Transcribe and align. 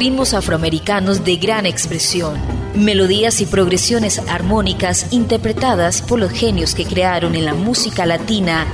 ritmos 0.00 0.32
afroamericanos 0.32 1.24
de 1.24 1.36
gran 1.36 1.66
expresión, 1.66 2.38
melodías 2.74 3.42
y 3.42 3.44
progresiones 3.44 4.18
armónicas 4.30 5.12
interpretadas 5.12 6.00
por 6.00 6.18
los 6.18 6.32
genios 6.32 6.74
que 6.74 6.86
crearon 6.86 7.34
en 7.34 7.44
la 7.44 7.52
música 7.52 8.06
latina 8.06 8.66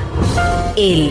el 0.77 1.11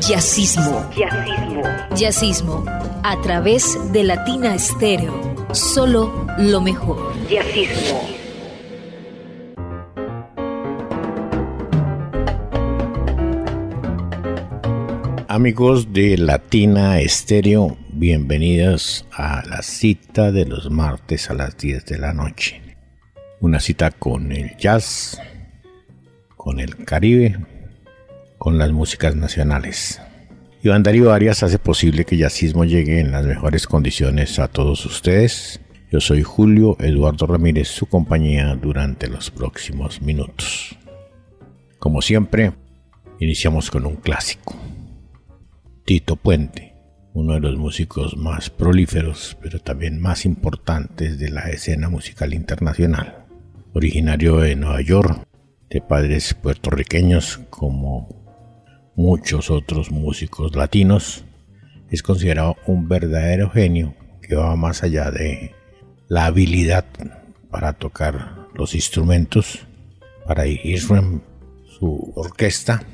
jazzismo. 0.00 0.88
Jazzismo. 0.96 1.62
Jazzismo 1.96 2.64
a 3.02 3.20
través 3.22 3.76
de 3.92 4.04
Latina 4.04 4.54
Estéreo. 4.54 5.12
Solo 5.50 6.28
lo 6.38 6.60
mejor. 6.60 7.12
Jazzismo. 7.28 8.02
Amigos 15.26 15.92
de 15.92 16.16
Latina 16.18 17.00
Estéreo, 17.00 17.76
bienvenidos 17.96 19.06
a 19.12 19.44
la 19.48 19.62
cita 19.62 20.32
de 20.32 20.46
los 20.46 20.68
martes 20.68 21.30
a 21.30 21.34
las 21.34 21.56
10 21.56 21.86
de 21.86 21.98
la 21.98 22.12
noche. 22.12 22.60
Una 23.40 23.60
cita 23.60 23.92
con 23.92 24.32
el 24.32 24.56
jazz, 24.56 25.20
con 26.36 26.58
el 26.58 26.84
Caribe, 26.84 27.38
con 28.36 28.58
las 28.58 28.72
músicas 28.72 29.14
nacionales. 29.14 30.00
Iván 30.64 30.82
Darío 30.82 31.12
Arias 31.12 31.44
hace 31.44 31.60
posible 31.60 32.04
que 32.04 32.16
Yacismo 32.16 32.64
llegue 32.64 32.98
en 32.98 33.12
las 33.12 33.26
mejores 33.26 33.68
condiciones 33.68 34.40
a 34.40 34.48
todos 34.48 34.84
ustedes. 34.86 35.60
Yo 35.92 36.00
soy 36.00 36.24
Julio 36.24 36.76
Eduardo 36.80 37.26
Ramírez, 37.28 37.68
su 37.68 37.86
compañía 37.86 38.56
durante 38.56 39.06
los 39.06 39.30
próximos 39.30 40.02
minutos. 40.02 40.76
Como 41.78 42.02
siempre, 42.02 42.54
iniciamos 43.20 43.70
con 43.70 43.86
un 43.86 43.96
clásico. 43.96 44.56
Tito 45.84 46.16
Puente, 46.16 46.73
uno 47.14 47.34
de 47.34 47.40
los 47.40 47.56
músicos 47.56 48.16
más 48.16 48.50
prolíferos, 48.50 49.38
pero 49.40 49.60
también 49.60 50.00
más 50.00 50.26
importantes 50.26 51.18
de 51.18 51.30
la 51.30 51.48
escena 51.48 51.88
musical 51.88 52.34
internacional. 52.34 53.24
Originario 53.72 54.38
de 54.38 54.56
Nueva 54.56 54.80
York, 54.80 55.24
de 55.70 55.80
padres 55.80 56.34
puertorriqueños 56.34 57.40
como 57.50 58.08
muchos 58.96 59.50
otros 59.50 59.92
músicos 59.92 60.54
latinos, 60.56 61.24
es 61.88 62.02
considerado 62.02 62.56
un 62.66 62.88
verdadero 62.88 63.48
genio 63.48 63.94
que 64.20 64.34
va 64.34 64.56
más 64.56 64.82
allá 64.82 65.12
de 65.12 65.54
la 66.08 66.26
habilidad 66.26 66.84
para 67.48 67.74
tocar 67.74 68.48
los 68.54 68.74
instrumentos, 68.74 69.60
para 70.26 70.42
dirigir 70.42 70.80
su 70.80 72.12
orquesta 72.16 72.84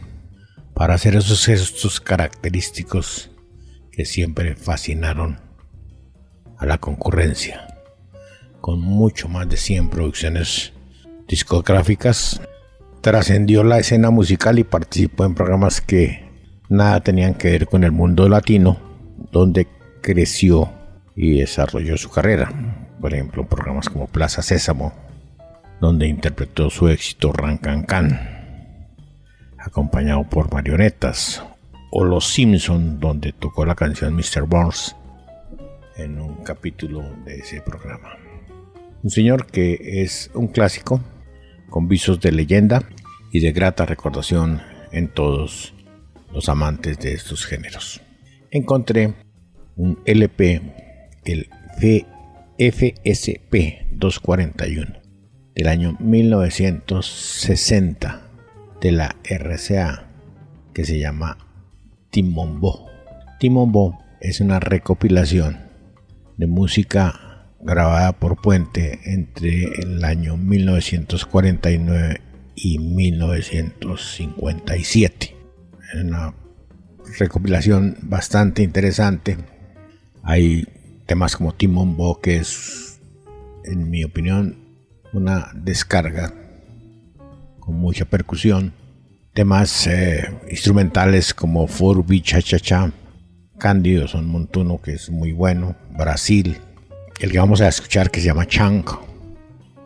para 0.81 0.95
hacer 0.95 1.15
esos 1.15 1.45
gestos 1.45 2.01
característicos 2.01 3.30
que 3.93 4.05
siempre 4.05 4.55
fascinaron 4.57 5.41
a 6.59 6.67
la 6.67 6.79
concurrencia. 6.79 7.67
Con 8.61 8.81
mucho 8.81 9.29
más 9.29 9.49
de 9.49 9.57
100 9.57 9.91
producciones 9.91 10.73
discográficas, 11.27 12.41
trascendió 13.01 13.65
la 13.65 13.79
escena 13.79 14.11
musical 14.11 14.59
y 14.59 14.65
participó 14.65 15.25
en 15.25 15.35
programas 15.35 15.81
que 15.81 16.29
nada 16.69 17.01
tenían 17.01 17.35
que 17.35 17.51
ver 17.51 17.67
con 17.67 17.85
el 17.85 17.93
mundo 17.93 18.29
latino, 18.29 18.79
donde 19.33 19.67
creció 20.03 20.71
y 21.17 21.41
desarrolló 21.41 21.97
su 21.97 22.11
carrera. 22.11 22.53
Por 23.01 23.15
ejemplo, 23.15 23.47
programas 23.47 23.89
como 23.89 24.07
Plaza 24.07 24.43
Sésamo, 24.43 24.93
donde 25.81 26.07
interpretó 26.07 26.69
su 26.69 26.89
éxito 26.89 27.33
Rancan 27.33 27.85
Can 27.85 28.41
acompañado 29.65 30.25
por 30.25 30.53
marionetas, 30.53 31.45
o 31.91 32.05
Los 32.05 32.33
Simpson, 32.33 33.01
donde 33.01 33.33
tocó 33.33 33.65
la 33.65 33.75
canción 33.75 34.15
Mr. 34.15 34.45
Burns 34.47 34.95
en 35.97 36.21
un 36.21 36.45
capítulo 36.45 37.03
de 37.25 37.39
ese 37.39 37.61
programa. 37.61 38.17
Un 39.03 39.11
señor 39.11 39.47
que 39.47 40.03
es 40.03 40.31
un 40.35 40.47
clásico, 40.49 41.01
con 41.69 41.89
visos 41.89 42.21
de 42.21 42.33
leyenda 42.33 42.83
y 43.33 43.41
de 43.41 43.53
grata 43.53 43.87
recordación 43.87 44.61
en 44.93 45.09
todos 45.09 45.75
los 46.33 46.49
amantes 46.49 46.99
de 46.99 47.13
estos 47.13 47.47
géneros. 47.47 48.01
Encontré 48.51 49.15
un 49.77 50.01
LP, 50.05 50.61
el 51.25 51.49
FSP 52.59 53.87
241, 53.93 54.93
del 55.55 55.69
año 55.69 55.97
1960 56.01 58.23
de 58.81 58.93
la 58.93 59.17
RCA 59.25 60.09
que 60.75 60.85
se 60.85 60.99
llama 60.99 61.39
Timombo. 62.11 62.91
Timombo 63.39 64.03
es 64.21 64.41
una 64.41 64.59
recopilación 64.61 65.59
de 66.37 66.49
música 66.49 67.47
grabada 67.61 68.13
por 68.13 68.41
Puente 68.41 69.01
entre 69.05 69.65
el 69.81 70.05
año 70.05 70.37
1949 70.37 72.21
y 72.57 72.79
1957. 72.79 75.37
Es 75.93 76.03
una 76.03 76.35
recopilación 77.19 77.97
bastante 78.03 78.63
interesante. 78.63 79.39
Hay 80.23 80.69
temas 81.07 81.37
como 81.37 81.55
Timombo 81.55 82.21
que 82.21 82.37
es, 82.39 83.01
en 83.65 83.89
mi 83.89 84.05
opinión, 84.05 84.59
una 85.13 85.51
descarga 85.55 86.35
con 87.61 87.77
mucha 87.77 88.05
percusión. 88.05 88.75
Temas 89.33 89.87
eh, 89.87 90.29
instrumentales 90.51 91.33
como 91.35 91.67
Furby, 91.67 92.21
Cha 92.21 92.43
Cha 92.43 92.59
Cha, 92.59 92.93
Cándido 93.59 94.09
Son 94.09 94.27
Montuno, 94.27 94.81
que 94.81 94.95
es 94.95 95.11
muy 95.11 95.33
bueno, 95.33 95.77
Brasil, 95.97 96.59
el 97.21 97.31
que 97.31 97.39
vamos 97.39 97.61
a 97.61 97.69
escuchar 97.69 98.11
que 98.11 98.21
se 98.21 98.27
llama 98.27 98.47
Chang, 98.47 98.85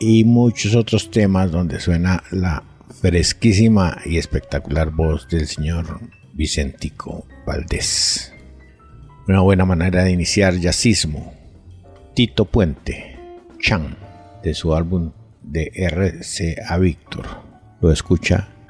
y 0.00 0.24
muchos 0.24 0.74
otros 0.74 1.10
temas 1.10 1.50
donde 1.50 1.80
suena 1.80 2.22
la 2.30 2.62
fresquísima 3.00 3.98
y 4.06 4.18
espectacular 4.18 4.90
voz 4.90 5.28
del 5.28 5.46
señor 5.46 6.00
Vicentico 6.32 7.26
Valdés. 7.46 8.32
Una 9.28 9.40
buena 9.40 9.64
manera 9.64 10.04
de 10.04 10.10
iniciar 10.10 10.54
jazzismo. 10.54 11.34
Tito 12.14 12.44
Puente, 12.44 13.18
Chang, 13.60 13.94
de 14.42 14.54
su 14.54 14.74
álbum 14.74 15.12
de 15.42 15.70
RCA 15.74 16.78
Víctor 16.78 17.26
lo 17.80 17.92
escucha 17.92 18.48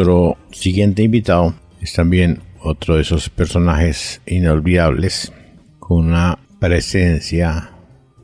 Nuestro 0.00 0.38
siguiente 0.50 1.02
invitado 1.02 1.54
es 1.82 1.92
también 1.92 2.40
otro 2.62 2.94
de 2.94 3.02
esos 3.02 3.28
personajes 3.28 4.22
inolvidables 4.24 5.30
con 5.78 6.06
una 6.06 6.38
presencia 6.58 7.72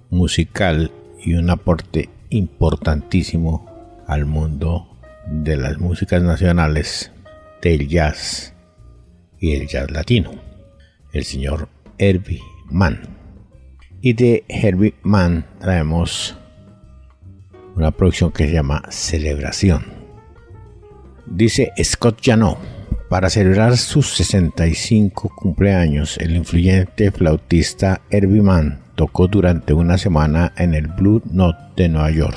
musical 0.09 0.91
y 1.23 1.35
un 1.35 1.51
aporte 1.51 2.09
importantísimo 2.31 3.67
al 4.07 4.25
mundo 4.25 4.89
de 5.27 5.59
las 5.59 5.77
músicas 5.77 6.23
nacionales 6.23 7.13
del 7.61 7.87
jazz 7.87 8.55
y 9.39 9.53
el 9.53 9.69
jazz 9.69 9.91
latino, 9.91 10.31
el 11.13 11.25
señor 11.25 11.69
Herbie 11.99 12.41
Mann. 12.71 13.07
Y 14.01 14.15
de 14.15 14.47
Herbie 14.49 14.95
Mann 15.03 15.45
traemos 15.61 16.39
una 17.75 17.91
producción 17.91 18.33
que 18.33 18.47
se 18.47 18.55
llama 18.55 18.83
Celebración. 18.89 19.96
Dice 21.27 21.73
Scott 21.83 22.21
Jano, 22.23 22.57
para 23.09 23.31
celebrar 23.31 23.77
sus 23.77 24.15
65 24.15 25.29
cumpleaños, 25.35 26.19
el 26.19 26.37
influyente 26.37 27.11
flautista 27.11 28.01
Herbie 28.11 28.43
Mann 28.43 28.81
tocó 28.95 29.27
durante 29.27 29.73
una 29.73 29.99
semana 29.99 30.53
en 30.57 30.75
el 30.75 30.87
Blue 30.87 31.23
Note 31.31 31.59
de 31.77 31.89
Nueva 31.89 32.11
York, 32.13 32.37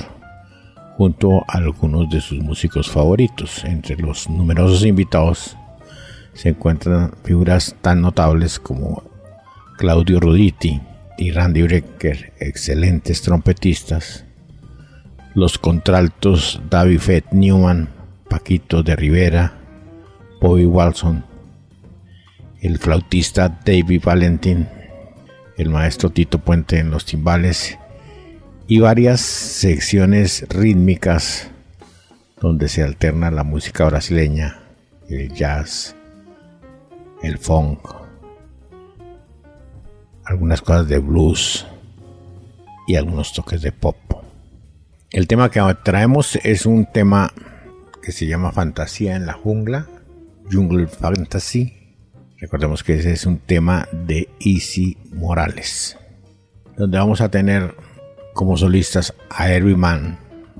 junto 0.96 1.42
a 1.42 1.58
algunos 1.58 2.10
de 2.10 2.20
sus 2.20 2.40
músicos 2.40 2.90
favoritos. 2.90 3.64
Entre 3.64 3.96
los 3.96 4.28
numerosos 4.28 4.84
invitados 4.84 5.56
se 6.34 6.50
encuentran 6.50 7.12
figuras 7.22 7.76
tan 7.80 8.00
notables 8.00 8.58
como 8.58 9.04
Claudio 9.78 10.18
Ruditi 10.18 10.80
y 11.16 11.30
Randy 11.30 11.62
Brecker, 11.62 12.32
excelentes 12.40 13.22
trompetistas, 13.22 14.24
los 15.34 15.58
contraltos 15.58 16.60
David 16.68 16.98
Fett 16.98 17.32
Newman, 17.32 17.99
Paquito 18.30 18.84
de 18.84 18.94
Rivera, 18.94 19.52
Bobby 20.40 20.64
Walson, 20.64 21.24
el 22.60 22.78
flautista 22.78 23.58
David 23.66 24.02
Valentin, 24.04 24.68
el 25.56 25.68
maestro 25.68 26.10
Tito 26.10 26.38
Puente 26.38 26.78
en 26.78 26.92
los 26.92 27.04
timbales 27.04 27.76
y 28.68 28.78
varias 28.78 29.20
secciones 29.20 30.46
rítmicas 30.48 31.50
donde 32.40 32.68
se 32.68 32.84
alterna 32.84 33.32
la 33.32 33.42
música 33.42 33.84
brasileña, 33.86 34.60
el 35.08 35.34
jazz, 35.34 35.96
el 37.24 37.36
funk, 37.36 37.80
algunas 40.24 40.62
cosas 40.62 40.86
de 40.86 41.00
blues 41.00 41.66
y 42.86 42.94
algunos 42.94 43.32
toques 43.32 43.60
de 43.60 43.72
pop. 43.72 43.96
El 45.10 45.26
tema 45.26 45.50
que 45.50 45.60
traemos 45.82 46.36
es 46.44 46.64
un 46.64 46.86
tema 46.86 47.32
que 48.10 48.16
se 48.16 48.26
llama 48.26 48.50
Fantasía 48.50 49.14
en 49.14 49.24
la 49.24 49.34
Jungla, 49.34 49.86
Jungle 50.50 50.88
Fantasy. 50.88 51.94
Recordemos 52.38 52.82
que 52.82 52.94
ese 52.94 53.12
es 53.12 53.24
un 53.24 53.38
tema 53.38 53.86
de 53.92 54.28
Easy 54.40 54.98
Morales, 55.12 55.96
donde 56.76 56.98
vamos 56.98 57.20
a 57.20 57.30
tener 57.30 57.76
como 58.34 58.56
solistas 58.56 59.14
a 59.30 59.48
Herbie 59.48 59.76
Mann 59.76 60.18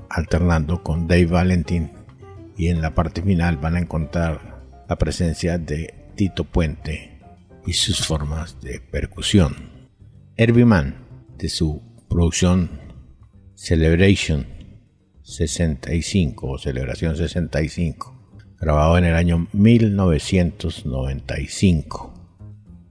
alternando 0.09 0.81
con 0.81 1.09
Dave 1.09 1.25
Valentin 1.25 1.91
y 2.55 2.69
en 2.69 2.81
la 2.81 2.95
parte 2.95 3.21
final 3.21 3.57
van 3.57 3.75
a 3.75 3.79
encontrar 3.79 4.61
la 4.87 4.97
presencia 4.97 5.57
de 5.57 5.93
Tito 6.15 6.45
Puente 6.45 7.19
y 7.67 7.73
sus 7.73 8.07
formas 8.07 8.61
de 8.61 8.79
percusión. 8.79 9.89
Herbie 10.37 10.63
Mann, 10.63 11.05
de 11.37 11.49
su 11.49 11.83
producción 12.07 12.79
Celebration 13.55 14.60
65 15.31 16.47
o 16.47 16.57
Celebración 16.57 17.15
65, 17.15 18.13
grabado 18.59 18.97
en 18.97 19.05
el 19.05 19.15
año 19.15 19.47
1995. 19.53 22.13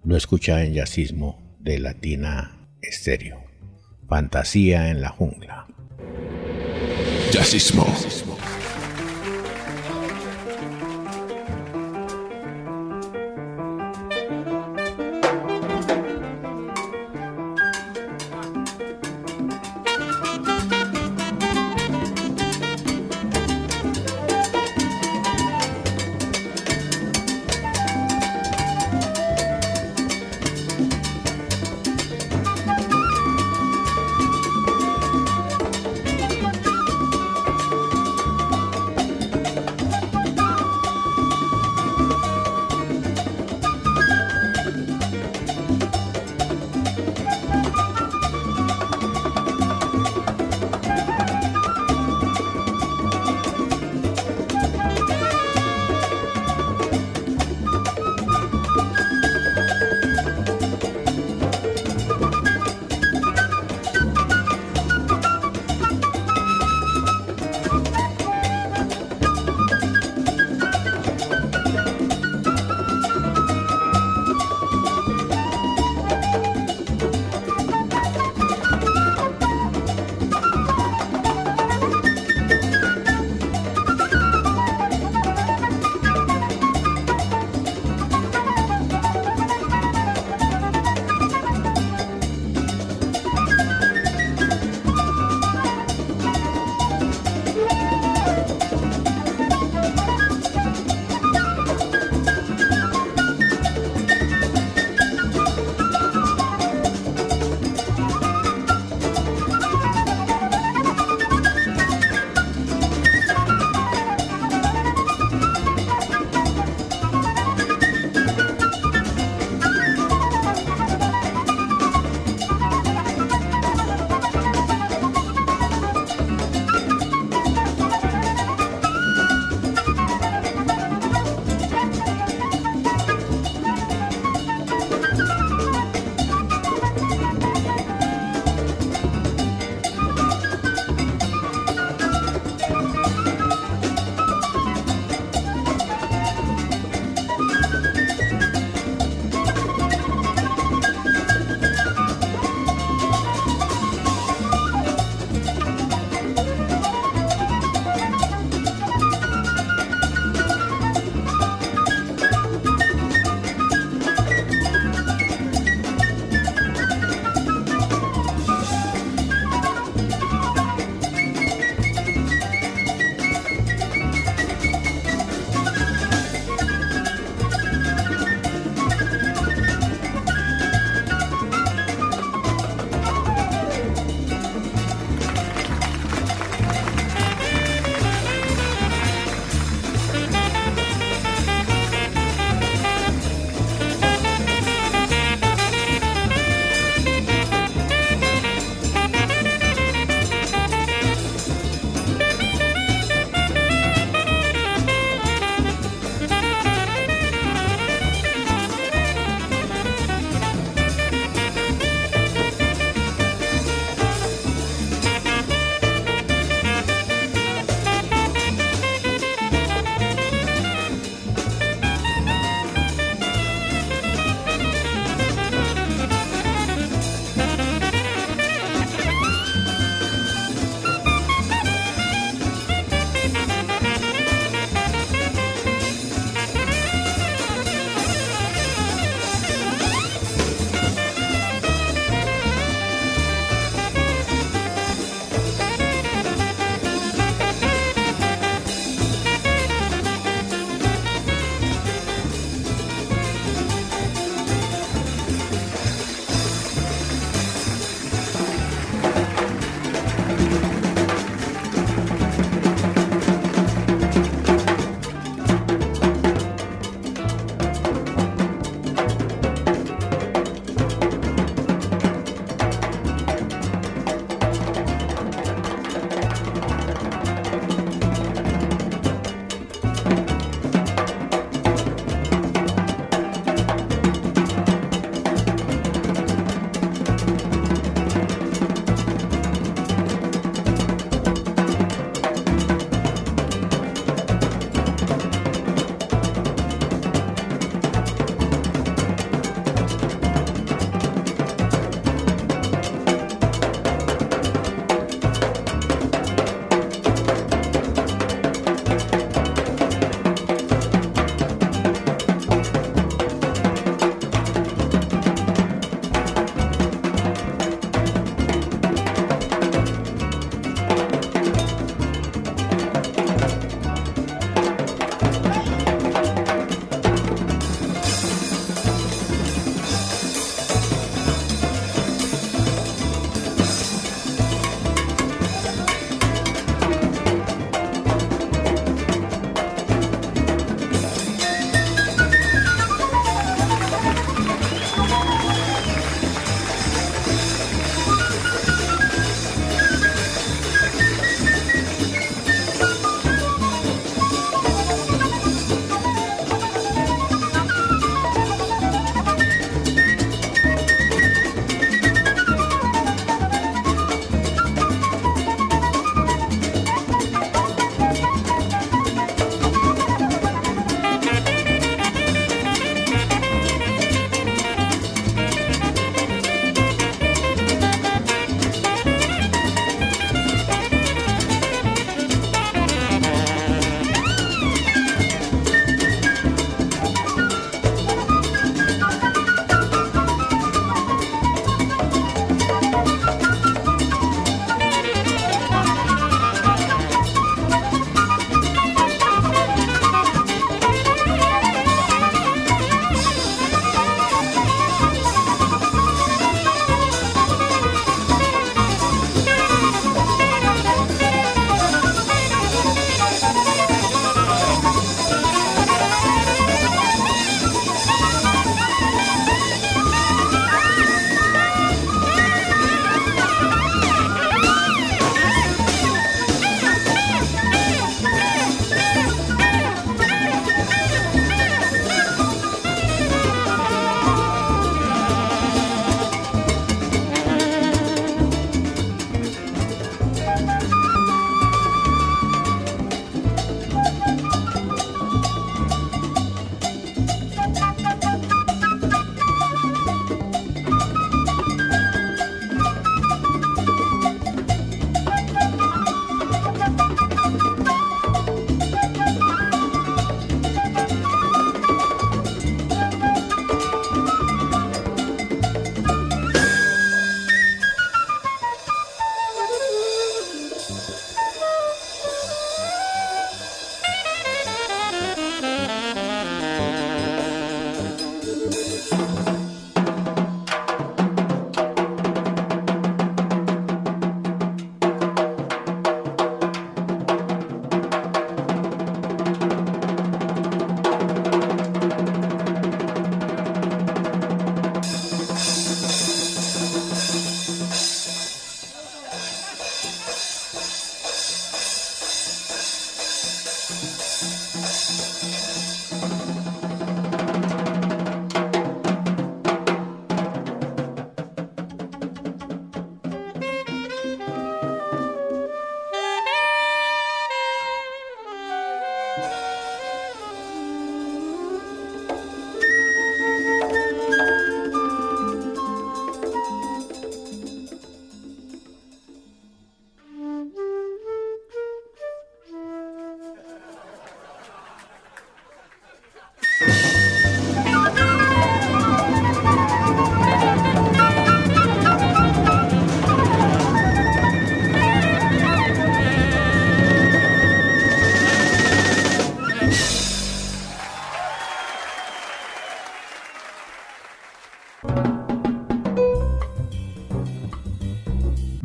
Lo 0.04 0.16
escucha 0.16 0.64
en 0.64 0.72
Yacismo 0.72 1.38
de 1.60 1.78
Latina 1.78 2.56
Estéreo. 2.80 3.44
Fantasía 4.08 4.88
en 4.88 5.02
la 5.02 5.10
jungla. 5.10 5.66
Yacismo. 7.32 7.84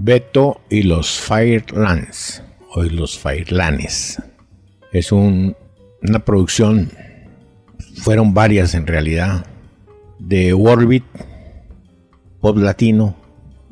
Beto 0.06 0.62
y 0.70 0.84
los 0.84 1.20
Firelands, 1.20 2.44
o 2.76 2.84
los 2.84 3.18
Firelanes. 3.18 4.22
Es 4.92 5.12
un, 5.12 5.58
una 6.04 6.20
producción, 6.20 6.92
fueron 8.04 8.32
varias 8.32 8.76
en 8.76 8.86
realidad, 8.86 9.48
de 10.20 10.54
World 10.54 11.02
pop 12.40 12.56
latino, 12.56 13.16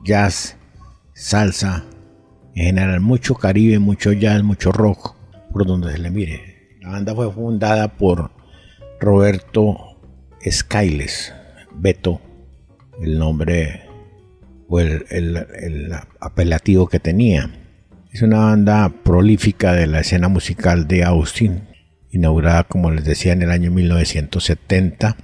jazz, 0.03 0.57
salsa, 1.13 1.85
en 2.55 2.65
general 2.65 2.99
mucho 2.99 3.35
caribe, 3.35 3.77
mucho 3.77 4.11
jazz, 4.11 4.41
mucho 4.41 4.71
rock, 4.71 5.15
por 5.51 5.67
donde 5.67 5.91
se 5.91 5.99
le 5.99 6.09
mire. 6.09 6.77
La 6.81 6.89
banda 6.89 7.13
fue 7.13 7.31
fundada 7.31 7.95
por 7.95 8.31
Roberto 8.99 9.99
Skyles, 10.43 11.31
Beto, 11.75 12.19
el 13.03 13.19
nombre 13.19 13.92
o 14.67 14.79
el, 14.79 15.93
apelativo 16.19 16.87
que 16.87 16.99
tenía. 16.99 17.49
Es 18.11 18.21
una 18.21 18.39
banda 18.39 18.89
prolífica 19.03 19.73
de 19.73 19.87
la 19.87 20.01
escena 20.01 20.27
musical 20.27 20.87
de 20.87 21.03
Austin, 21.03 21.63
inaugurada 22.11 22.63
como 22.63 22.91
les 22.91 23.05
decía 23.05 23.33
en 23.33 23.41
el 23.41 23.51
año 23.51 23.71
1970, 23.71 25.17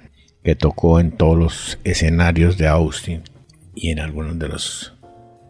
que 0.44 0.56
tocó 0.56 1.00
en 1.00 1.12
todos 1.12 1.38
los 1.38 1.80
escenarios 1.84 2.58
de 2.58 2.68
Austin 2.68 3.22
y 3.76 3.92
en 3.92 4.00
algunos 4.00 4.40
de 4.40 4.48
los 4.48 4.96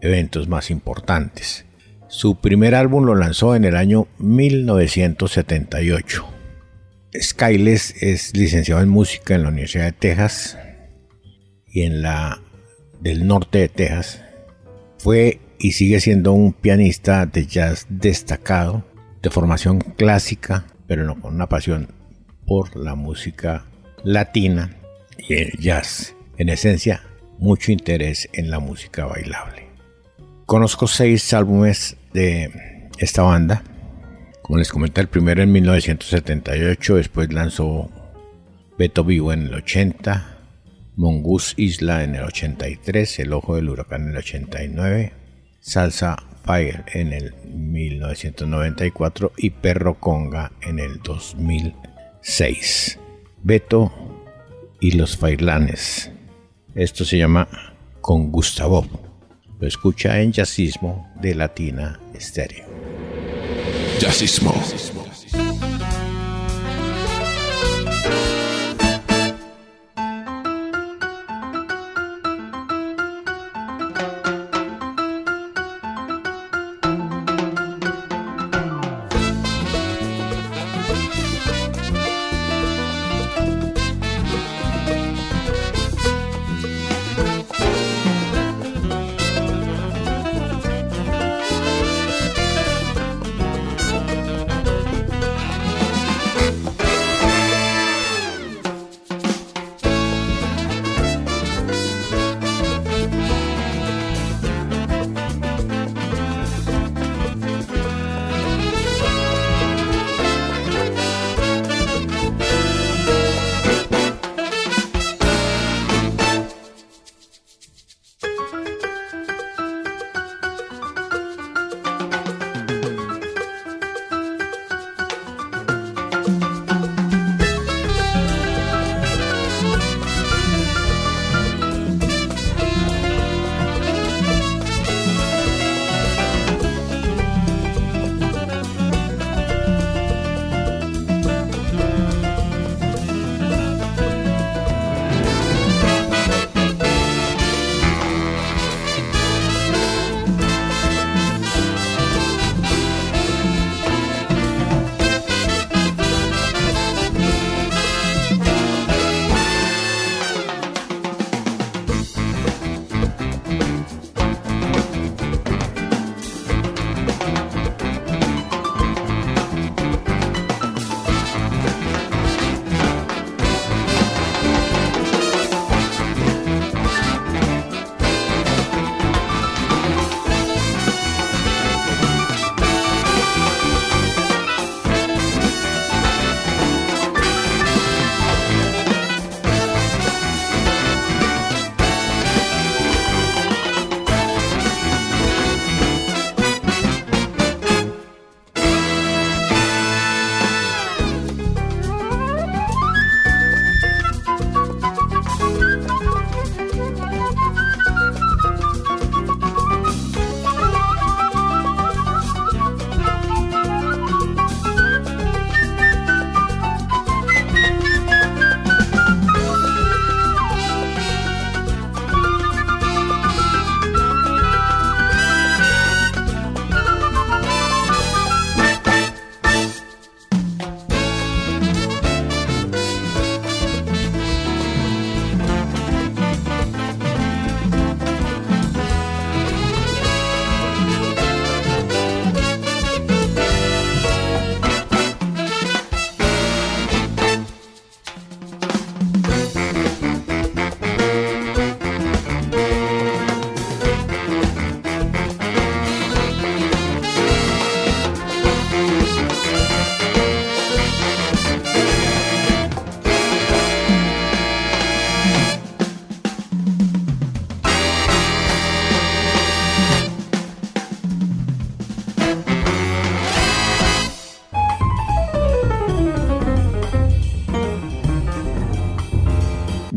eventos 0.02 0.48
más 0.48 0.72
importantes. 0.72 1.66
Su 2.08 2.42
primer 2.42 2.76
álbum 2.76 3.06
lo 3.06 3.16
lanzó 3.16 3.56
en 3.56 3.66
el 3.66 3.76
año 3.76 4.08
1978. 4.18 6.28
Skyles 7.16 8.02
es 8.02 8.36
licenciado 8.36 8.82
en 8.82 8.90
música 8.90 9.36
en 9.36 9.44
la 9.44 9.50
Universidad 9.50 9.86
de 9.86 9.92
Texas 9.92 10.58
y 11.68 11.84
en 11.84 12.02
la 12.02 12.42
del 13.00 13.28
norte 13.28 13.60
de 13.60 13.70
Texas. 13.70 14.22
Fue 14.98 15.40
y 15.60 15.74
sigue 15.74 16.00
siendo 16.00 16.34
un 16.34 16.54
pianista 16.54 17.26
de 17.26 17.46
jazz 17.46 17.86
destacado, 17.90 18.86
de 19.22 19.30
formación 19.30 19.80
clásica, 19.80 20.66
pero 20.88 21.04
no 21.04 21.20
con 21.20 21.36
una 21.36 21.50
pasión 21.50 21.90
por 22.46 22.76
la 22.76 22.96
música 22.96 23.66
latina 24.04 24.76
y 25.18 25.34
el 25.36 25.52
jazz. 25.60 26.16
En 26.38 26.50
esencia, 26.50 27.04
mucho 27.38 27.72
interés 27.72 28.30
en 28.34 28.50
la 28.50 28.60
música 28.60 29.06
bailable. 29.06 29.68
Conozco 30.46 30.88
seis 30.88 31.34
álbumes 31.34 31.98
de 32.14 32.90
esta 32.98 33.24
banda. 33.24 33.64
Como 34.42 34.58
les 34.58 34.72
comenté, 34.72 35.02
el 35.02 35.08
primero 35.08 35.44
en 35.44 35.52
1978, 35.52 36.96
después 36.96 37.32
lanzó 37.32 37.90
Beto 38.78 39.04
Vivo 39.04 39.32
en 39.32 39.48
el 39.48 39.54
80, 39.54 40.39
Mongoose 41.00 41.54
Isla 41.56 42.04
en 42.04 42.16
el 42.16 42.24
83, 42.24 43.20
El 43.20 43.32
Ojo 43.32 43.56
del 43.56 43.70
Huracán 43.70 44.02
en 44.04 44.10
el 44.10 44.18
89, 44.18 45.14
Salsa 45.62 46.18
Fire 46.44 46.84
en 46.94 47.14
el 47.14 47.34
1994 47.46 49.32
y 49.38 49.52
Perro 49.52 49.98
Conga 49.98 50.52
en 50.62 50.78
el 50.80 51.00
2006. 51.02 53.00
Beto 53.42 53.94
y 54.82 54.92
los 54.92 55.16
Failanes. 55.16 56.12
Esto 56.76 57.06
se 57.06 57.18
llama 57.18 57.48
Con 58.02 58.30
Gustavo. 58.30 58.86
Lo 59.58 59.68
escucha 59.70 60.20
en 60.20 60.34
Jazzismo 60.34 61.10
de 61.22 61.34
Latina 61.34 61.98
Stereo. 62.20 62.68
Jazzismo. 64.02 64.54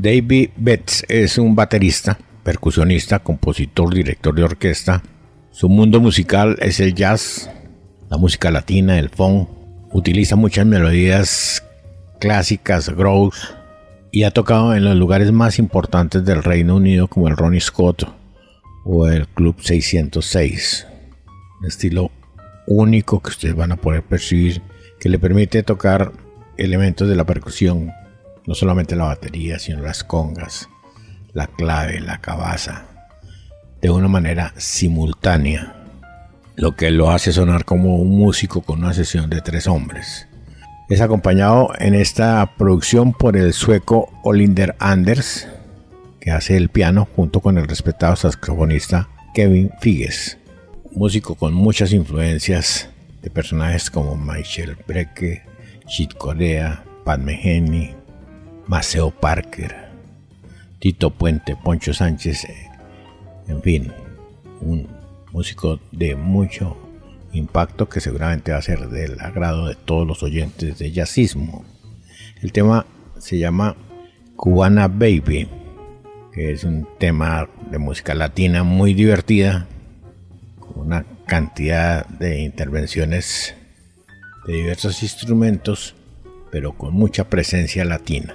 David 0.02 0.50
Betts 0.56 1.04
es 1.06 1.38
un 1.38 1.54
baterista, 1.54 2.18
percusionista, 2.42 3.20
compositor, 3.20 3.94
director 3.94 4.34
de 4.34 4.42
orquesta. 4.42 5.00
Su 5.52 5.68
mundo 5.68 6.00
musical 6.00 6.56
es 6.60 6.80
el 6.80 6.96
jazz, 6.96 7.48
la 8.10 8.16
música 8.16 8.50
latina, 8.50 8.98
el 8.98 9.10
funk. 9.10 9.48
Utiliza 9.92 10.34
muchas 10.34 10.66
melodías 10.66 11.62
clásicas, 12.18 12.88
groove, 12.88 13.36
y 14.10 14.24
ha 14.24 14.32
tocado 14.32 14.74
en 14.74 14.82
los 14.82 14.96
lugares 14.96 15.30
más 15.30 15.60
importantes 15.60 16.24
del 16.24 16.42
Reino 16.42 16.74
Unido 16.74 17.06
como 17.06 17.28
el 17.28 17.36
Ronnie 17.36 17.60
Scott 17.60 18.02
o 18.84 19.06
el 19.06 19.28
Club 19.28 19.54
606. 19.60 20.84
Un 21.60 21.68
estilo 21.68 22.10
único 22.66 23.22
que 23.22 23.30
ustedes 23.30 23.54
van 23.54 23.70
a 23.70 23.76
poder 23.76 24.02
percibir 24.02 24.62
que 24.98 25.08
le 25.08 25.20
permite 25.20 25.62
tocar 25.62 26.10
elementos 26.56 27.08
de 27.08 27.14
la 27.14 27.24
percusión, 27.24 27.92
no 28.46 28.54
solamente 28.54 28.96
la 28.96 29.04
batería, 29.04 29.58
sino 29.58 29.82
las 29.82 30.04
congas, 30.04 30.68
la 31.32 31.46
clave, 31.46 32.00
la 32.00 32.20
cabaza, 32.20 32.84
de 33.80 33.90
una 33.90 34.08
manera 34.08 34.52
simultánea, 34.56 35.74
lo 36.56 36.76
que 36.76 36.90
lo 36.90 37.10
hace 37.10 37.32
sonar 37.32 37.64
como 37.64 37.96
un 37.96 38.10
músico 38.10 38.62
con 38.62 38.80
una 38.80 38.94
sesión 38.94 39.30
de 39.30 39.40
tres 39.40 39.66
hombres. 39.66 40.28
Es 40.88 41.00
acompañado 41.00 41.70
en 41.78 41.94
esta 41.94 42.54
producción 42.58 43.12
por 43.12 43.36
el 43.36 43.52
sueco 43.52 44.12
Olinder 44.22 44.76
Anders, 44.78 45.48
que 46.20 46.30
hace 46.30 46.56
el 46.56 46.68
piano 46.68 47.08
junto 47.16 47.40
con 47.40 47.58
el 47.58 47.66
respetado 47.66 48.14
saxofonista 48.14 49.08
Kevin 49.34 49.70
Figes, 49.80 50.38
músico 50.92 51.34
con 51.34 51.54
muchas 51.54 51.92
influencias 51.92 52.90
de 53.22 53.30
personajes 53.30 53.90
como 53.90 54.16
Michel 54.16 54.76
Brecke, 54.86 55.42
Chit 55.86 56.14
Corea, 56.14 56.84
Padme 57.04 57.40
Henny, 57.42 57.94
Maceo 58.66 59.10
Parker, 59.10 59.74
Tito 60.78 61.10
Puente, 61.10 61.56
Poncho 61.56 61.92
Sánchez, 61.92 62.46
en 63.48 63.62
fin, 63.62 63.92
un 64.60 64.88
músico 65.32 65.80
de 65.90 66.14
mucho 66.14 66.76
impacto 67.32 67.88
que 67.88 68.00
seguramente 68.00 68.52
va 68.52 68.58
a 68.58 68.62
ser 68.62 68.88
del 68.88 69.18
agrado 69.20 69.66
de 69.66 69.74
todos 69.74 70.06
los 70.06 70.22
oyentes 70.22 70.78
de 70.78 70.92
jazzismo. 70.92 71.64
El 72.40 72.52
tema 72.52 72.86
se 73.18 73.38
llama 73.38 73.76
Cubana 74.36 74.88
Baby, 74.88 75.48
que 76.32 76.52
es 76.52 76.64
un 76.64 76.88
tema 76.98 77.48
de 77.70 77.78
música 77.78 78.14
latina 78.14 78.62
muy 78.62 78.94
divertida, 78.94 79.66
con 80.58 80.86
una 80.86 81.04
cantidad 81.26 82.06
de 82.06 82.40
intervenciones 82.40 83.54
de 84.46 84.54
diversos 84.54 85.02
instrumentos, 85.02 85.94
pero 86.50 86.72
con 86.72 86.94
mucha 86.94 87.28
presencia 87.28 87.84
latina. 87.84 88.34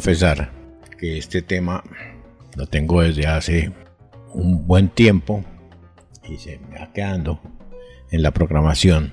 confesar 0.00 0.50
que 0.98 1.18
este 1.18 1.42
tema 1.42 1.84
lo 2.56 2.66
tengo 2.66 3.02
desde 3.02 3.26
hace 3.26 3.70
un 4.32 4.66
buen 4.66 4.88
tiempo 4.88 5.44
y 6.26 6.38
se 6.38 6.58
me 6.58 6.78
va 6.78 6.90
quedando 6.90 7.38
en 8.10 8.22
la 8.22 8.30
programación 8.30 9.12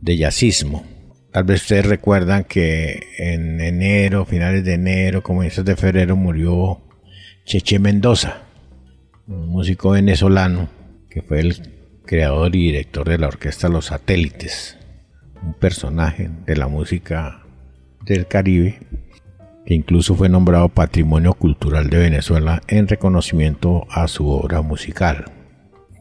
de 0.00 0.16
jazzismo. 0.16 0.84
Tal 1.30 1.44
vez 1.44 1.62
ustedes 1.62 1.86
recuerdan 1.86 2.42
que 2.42 3.04
en 3.18 3.60
enero, 3.60 4.24
finales 4.24 4.64
de 4.64 4.74
enero, 4.74 5.22
comienzos 5.22 5.64
de 5.64 5.76
febrero 5.76 6.16
murió 6.16 6.82
Cheche 7.44 7.78
Mendoza, 7.78 8.42
un 9.28 9.46
músico 9.48 9.90
venezolano 9.90 10.70
que 11.08 11.22
fue 11.22 11.38
el 11.38 12.00
creador 12.04 12.56
y 12.56 12.64
director 12.64 13.08
de 13.08 13.18
la 13.18 13.28
orquesta 13.28 13.68
Los 13.68 13.86
Satélites, 13.86 14.76
un 15.40 15.54
personaje 15.54 16.30
de 16.46 16.56
la 16.56 16.66
música 16.66 17.44
del 18.04 18.26
Caribe 18.26 18.80
que 19.66 19.74
incluso 19.74 20.14
fue 20.14 20.28
nombrado 20.28 20.68
Patrimonio 20.68 21.34
Cultural 21.34 21.88
de 21.88 21.98
Venezuela 21.98 22.62
en 22.68 22.86
reconocimiento 22.86 23.86
a 23.90 24.08
su 24.08 24.28
obra 24.28 24.62
musical. 24.62 25.24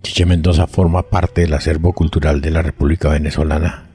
Chiche 0.01 0.25
Mendoza 0.25 0.67
forma 0.67 1.03
parte 1.03 1.41
del 1.41 1.53
acervo 1.53 1.93
cultural 1.93 2.41
de 2.41 2.51
la 2.51 2.61
República 2.61 3.09
Venezolana 3.09 3.89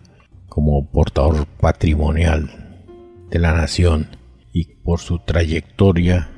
como 0.48 0.90
portador 0.90 1.46
patrimonial 1.46 2.50
de 3.30 3.38
la 3.38 3.52
nación 3.52 4.08
y 4.52 4.64
por 4.76 5.00
su 5.00 5.18
trayectoria 5.18 6.30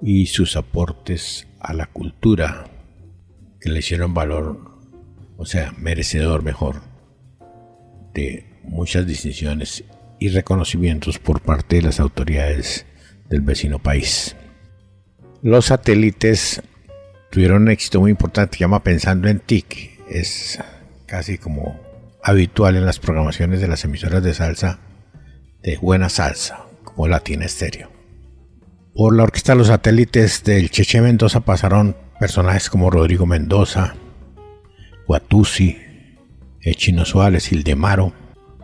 y 0.00 0.26
sus 0.26 0.56
aportes 0.56 1.46
a 1.60 1.74
la 1.74 1.86
cultura 1.86 2.64
que 3.60 3.70
le 3.70 3.78
hicieron 3.80 4.14
valor, 4.14 4.58
o 5.36 5.44
sea, 5.44 5.72
merecedor 5.78 6.42
mejor, 6.42 6.82
de 8.14 8.46
muchas 8.64 9.06
distinciones 9.06 9.84
y 10.22 10.28
reconocimientos 10.28 11.18
por 11.18 11.40
parte 11.40 11.76
de 11.76 11.82
las 11.82 11.98
autoridades 11.98 12.86
del 13.28 13.40
vecino 13.40 13.80
país. 13.80 14.36
Los 15.42 15.66
satélites 15.66 16.62
tuvieron 17.30 17.62
un 17.62 17.70
éxito 17.70 17.98
muy 17.98 18.12
importante, 18.12 18.56
se 18.56 18.60
llama 18.60 18.84
Pensando 18.84 19.28
en 19.28 19.40
TIC. 19.40 19.98
Es 20.08 20.60
casi 21.06 21.38
como 21.38 21.80
habitual 22.22 22.76
en 22.76 22.86
las 22.86 23.00
programaciones 23.00 23.60
de 23.60 23.66
las 23.66 23.84
emisoras 23.84 24.22
de 24.22 24.32
salsa 24.32 24.78
de 25.60 25.76
buena 25.78 26.08
salsa, 26.08 26.66
como 26.84 27.08
Latina 27.08 27.46
Estéreo. 27.46 27.90
Por 28.94 29.16
la 29.16 29.24
orquesta 29.24 29.56
Los 29.56 29.68
Satélites 29.68 30.44
del 30.44 30.70
Cheche 30.70 31.00
Mendoza 31.00 31.40
pasaron 31.40 31.96
personajes 32.20 32.70
como 32.70 32.90
Rodrigo 32.90 33.26
Mendoza, 33.26 33.96
Guatusi, 35.08 35.78
Echino 36.60 37.04
Suárez, 37.04 37.50
Hildemaro, 37.50 38.12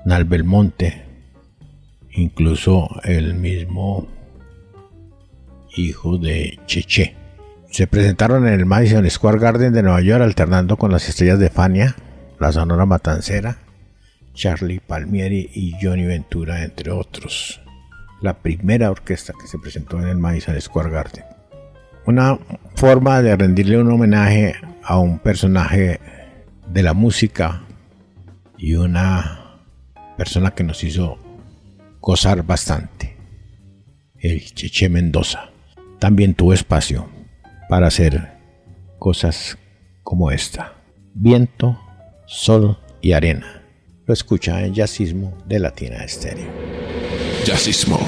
Nal 0.04 0.24
Belmonte, 0.24 1.07
incluso 2.12 2.88
el 3.04 3.34
mismo 3.34 4.08
hijo 5.76 6.18
de 6.18 6.58
Cheche. 6.66 7.14
Se 7.70 7.86
presentaron 7.86 8.46
en 8.46 8.54
el 8.54 8.66
Madison 8.66 9.08
Square 9.08 9.38
Garden 9.38 9.72
de 9.72 9.82
Nueva 9.82 10.00
York 10.00 10.22
alternando 10.22 10.76
con 10.76 10.90
las 10.90 11.08
estrellas 11.08 11.38
de 11.38 11.50
Fania, 11.50 11.94
la 12.38 12.52
Sonora 12.52 12.86
Matancera, 12.86 13.58
Charlie 14.34 14.80
Palmieri 14.80 15.50
y 15.52 15.74
Johnny 15.80 16.06
Ventura, 16.06 16.64
entre 16.64 16.90
otros. 16.90 17.60
La 18.22 18.38
primera 18.38 18.90
orquesta 18.90 19.32
que 19.38 19.46
se 19.46 19.58
presentó 19.58 20.00
en 20.00 20.08
el 20.08 20.16
Madison 20.16 20.60
Square 20.60 20.90
Garden. 20.90 21.24
Una 22.06 22.38
forma 22.74 23.20
de 23.20 23.36
rendirle 23.36 23.78
un 23.78 23.90
homenaje 23.92 24.54
a 24.82 24.98
un 24.98 25.18
personaje 25.18 26.00
de 26.66 26.82
la 26.82 26.94
música 26.94 27.62
y 28.56 28.74
una 28.74 29.58
persona 30.16 30.52
que 30.52 30.64
nos 30.64 30.82
hizo 30.84 31.18
gozar 32.08 32.42
bastante. 32.42 33.18
El 34.18 34.42
Cheche 34.54 34.88
Mendoza 34.88 35.50
también 35.98 36.32
tuvo 36.32 36.54
espacio 36.54 37.06
para 37.68 37.88
hacer 37.88 38.30
cosas 38.98 39.58
como 40.02 40.30
esta. 40.30 40.72
Viento, 41.12 41.78
sol 42.26 42.78
y 43.02 43.12
arena. 43.12 43.62
Lo 44.06 44.14
escucha 44.14 44.64
en 44.64 44.72
Jazzismo 44.72 45.36
de 45.46 45.58
Latina 45.58 46.02
Estéreo. 46.02 46.50
Jazzismo. 47.44 47.98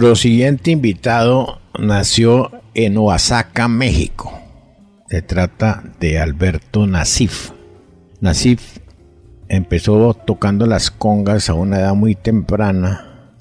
Nuestro 0.00 0.16
siguiente 0.16 0.70
invitado 0.70 1.60
nació 1.78 2.50
en 2.72 2.96
Oaxaca, 2.96 3.68
México. 3.68 4.32
Se 5.10 5.20
trata 5.20 5.84
de 6.00 6.18
Alberto 6.18 6.86
Nasif. 6.86 7.50
Nasif 8.18 8.78
empezó 9.50 10.14
tocando 10.14 10.64
las 10.64 10.90
congas 10.90 11.50
a 11.50 11.54
una 11.54 11.80
edad 11.80 11.94
muy 11.94 12.14
temprana 12.14 13.34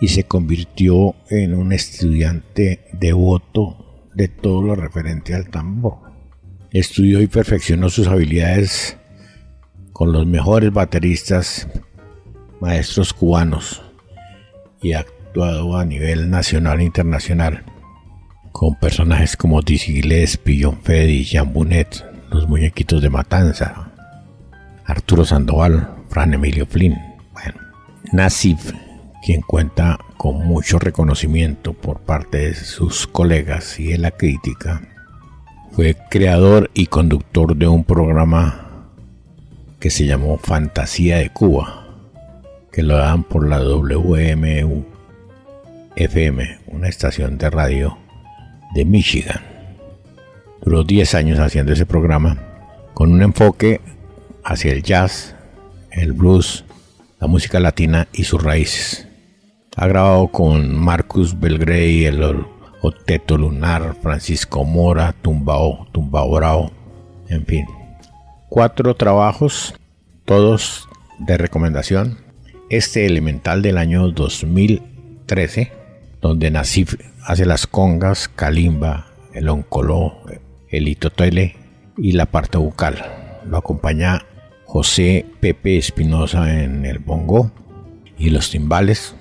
y 0.00 0.08
se 0.08 0.24
convirtió 0.24 1.14
en 1.28 1.52
un 1.52 1.74
estudiante 1.74 2.86
devoto 2.94 4.08
de 4.14 4.28
todo 4.28 4.62
lo 4.62 4.74
referente 4.74 5.34
al 5.34 5.50
tambor. 5.50 5.98
Estudió 6.70 7.20
y 7.20 7.26
perfeccionó 7.26 7.90
sus 7.90 8.06
habilidades 8.06 8.96
con 9.92 10.10
los 10.10 10.24
mejores 10.26 10.72
bateristas, 10.72 11.68
maestros 12.62 13.12
cubanos 13.12 13.82
y 14.80 14.94
actuado 15.32 15.78
a 15.78 15.86
nivel 15.86 16.28
nacional 16.28 16.80
e 16.80 16.84
internacional 16.84 17.64
con 18.52 18.74
personajes 18.74 19.34
como 19.34 19.62
Dizzy 19.62 19.94
Gillespie, 19.94 20.62
John 20.62 20.78
Feddy, 20.82 21.24
Jean 21.24 21.54
Bunet, 21.54 22.04
los 22.30 22.46
muñequitos 22.46 23.00
de 23.00 23.08
Matanza, 23.08 23.90
Arturo 24.84 25.24
Sandoval, 25.24 25.88
Fran 26.10 26.34
Emilio 26.34 26.66
Flynn. 26.66 26.98
Bueno, 27.32 27.58
Nasif, 28.12 28.74
quien 29.24 29.40
cuenta 29.40 29.98
con 30.18 30.46
mucho 30.46 30.78
reconocimiento 30.78 31.72
por 31.72 32.00
parte 32.00 32.48
de 32.48 32.54
sus 32.54 33.06
colegas 33.06 33.80
y 33.80 33.86
de 33.92 33.96
la 33.96 34.10
crítica, 34.10 34.82
fue 35.70 35.96
creador 36.10 36.70
y 36.74 36.88
conductor 36.88 37.56
de 37.56 37.68
un 37.68 37.84
programa 37.84 38.90
que 39.80 39.88
se 39.88 40.04
llamó 40.04 40.36
Fantasía 40.36 41.16
de 41.16 41.30
Cuba, 41.30 41.86
que 42.70 42.82
lo 42.82 42.98
dan 42.98 43.24
por 43.24 43.48
la 43.48 43.62
WMU 43.62 44.92
FM, 45.96 46.58
una 46.68 46.88
estación 46.88 47.38
de 47.38 47.50
radio 47.50 47.98
de 48.74 48.84
Michigan. 48.84 49.40
Duró 50.62 50.84
10 50.84 51.14
años 51.14 51.38
haciendo 51.38 51.72
ese 51.72 51.86
programa 51.86 52.38
con 52.94 53.12
un 53.12 53.22
enfoque 53.22 53.80
hacia 54.44 54.72
el 54.72 54.82
jazz, 54.82 55.34
el 55.90 56.12
blues, 56.12 56.64
la 57.20 57.26
música 57.26 57.60
latina 57.60 58.08
y 58.12 58.24
sus 58.24 58.42
raíces. 58.42 59.06
Ha 59.76 59.86
grabado 59.86 60.28
con 60.28 60.74
Marcus 60.74 61.38
Belgrey, 61.38 62.04
el 62.04 62.44
Oteto 62.82 63.38
Lunar, 63.38 63.96
Francisco 64.02 64.64
Mora, 64.64 65.14
Tumbao, 65.22 65.86
Tumbao 65.92 66.30
Bravo, 66.30 66.72
en 67.28 67.46
fin. 67.46 67.66
Cuatro 68.48 68.94
trabajos, 68.94 69.74
todos 70.24 70.88
de 71.18 71.38
recomendación. 71.38 72.18
Este 72.70 73.06
elemental 73.06 73.62
del 73.62 73.78
año 73.78 74.10
2013, 74.10 75.72
donde 76.22 76.50
Nasif 76.50 76.94
hace 77.24 77.44
las 77.44 77.66
congas, 77.66 78.28
calimba, 78.28 79.08
el 79.34 79.48
oncoló, 79.48 80.22
el 80.70 80.88
itotele 80.88 81.56
y 81.98 82.12
la 82.12 82.26
parte 82.26 82.56
vocal. 82.56 83.04
Lo 83.44 83.58
acompaña 83.58 84.24
José 84.64 85.26
Pepe 85.40 85.76
Espinosa 85.76 86.62
en 86.62 86.86
el 86.86 87.00
bongo 87.00 87.50
y 88.16 88.30
los 88.30 88.50
timbales. 88.50 89.16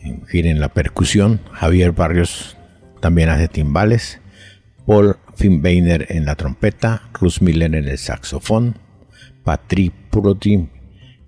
En 0.00 0.24
fin, 0.26 0.46
en 0.46 0.60
la 0.60 0.68
percusión, 0.68 1.40
Javier 1.52 1.90
Barrios 1.90 2.56
también 3.00 3.28
hace 3.28 3.48
timbales. 3.48 4.20
Paul 4.86 5.16
Finbeiner 5.34 6.06
en 6.10 6.24
la 6.24 6.36
trompeta, 6.36 7.02
Ruth 7.12 7.40
Miller 7.40 7.74
en 7.74 7.88
el 7.88 7.98
saxofón, 7.98 8.78
Patrick 9.42 9.92
Proti 10.10 10.68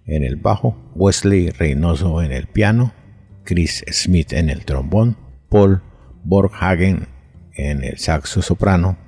en 0.07 0.25
el 0.25 0.37
bajo, 0.37 0.77
Wesley 0.95 1.51
Reynoso 1.51 2.23
en 2.23 2.33
el 2.33 2.47
piano, 2.47 2.95
Chris 3.49 3.83
Smith 3.91 4.35
en 4.35 4.51
el 4.51 4.67
trombón, 4.67 5.17
Paul 5.49 5.81
Borghagen 6.23 7.09
en 7.55 7.83
el 7.83 7.97
saxo 7.97 8.43
soprano 8.43 8.99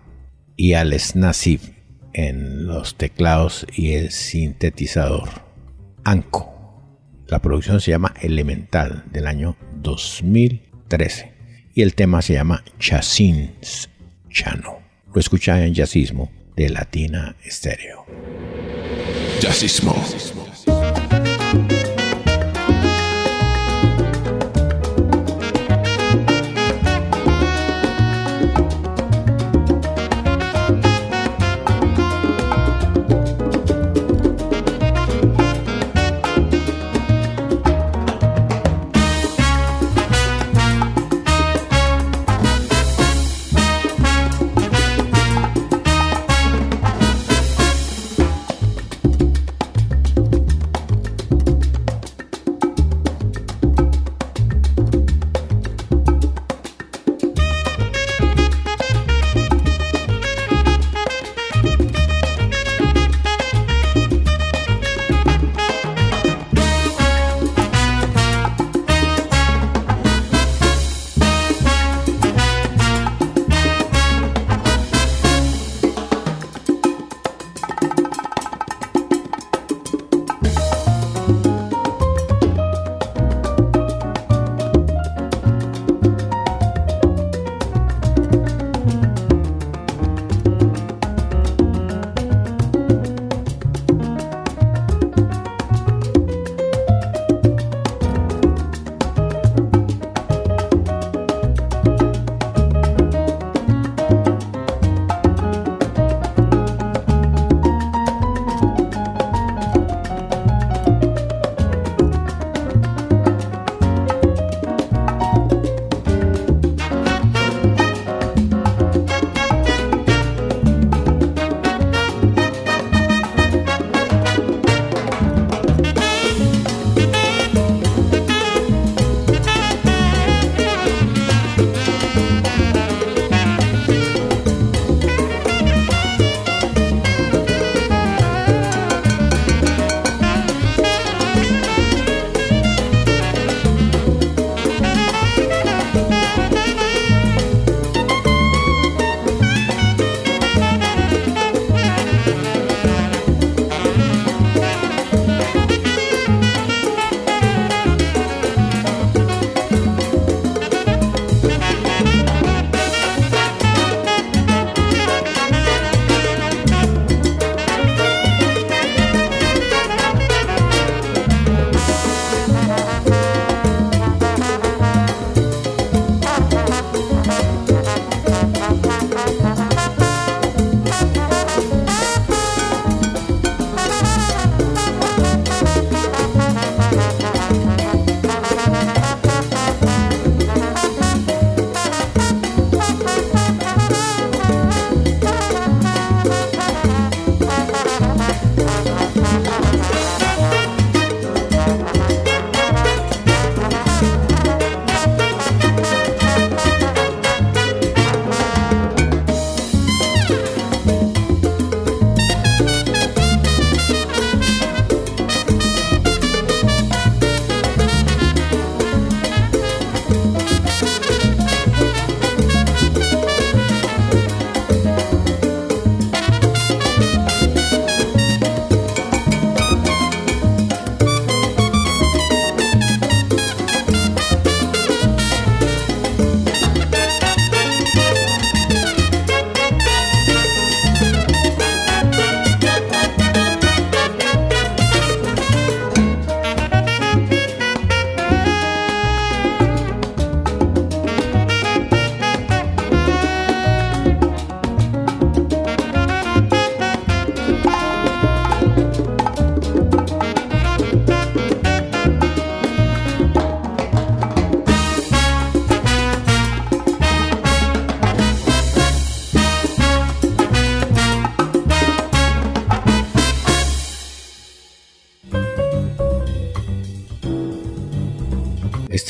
y 0.57 0.73
Alex 0.73 1.15
Nassif 1.15 1.73
en 2.15 2.67
los 2.67 2.97
teclados 2.97 3.67
y 3.77 3.93
el 3.93 4.11
sintetizador. 4.11 5.29
Anco. 6.05 6.49
La 7.27 7.41
producción 7.41 7.83
se 7.83 7.91
llama 7.91 8.15
Elemental 8.23 9.05
del 9.13 9.27
año 9.27 9.59
2013 9.83 11.35
y 11.75 11.83
el 11.83 11.95
tema 11.95 12.23
se 12.23 12.33
llama 12.33 12.65
Chasins 12.79 13.91
Chano. 14.31 14.79
Lo 15.13 15.21
escucha 15.21 15.63
en 15.63 15.75
Jazzismo 15.75 16.31
de 16.57 16.71
Latina 16.71 17.37
Stereo. 17.47 18.07
Jazzismo. 19.43 19.95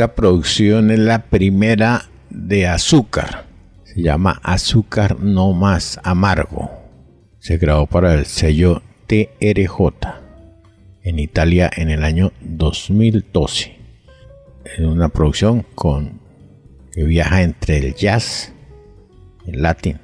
Esta 0.00 0.14
producción 0.14 0.90
es 0.90 0.98
la 0.98 1.24
primera 1.24 2.08
de 2.30 2.66
azúcar. 2.66 3.44
Se 3.84 4.00
llama 4.00 4.40
Azúcar 4.42 5.20
No 5.20 5.52
Más 5.52 6.00
Amargo. 6.02 6.70
Se 7.38 7.58
grabó 7.58 7.86
para 7.86 8.14
el 8.14 8.24
sello 8.24 8.80
TRJ 9.08 9.78
en 11.02 11.18
Italia 11.18 11.70
en 11.76 11.90
el 11.90 12.02
año 12.02 12.32
2012. 12.40 13.76
Es 14.64 14.78
una 14.78 15.10
producción 15.10 15.66
con 15.74 16.18
que 16.92 17.04
viaja 17.04 17.42
entre 17.42 17.76
el 17.76 17.94
jazz, 17.94 18.54
el 19.46 19.60
latín 19.60 20.00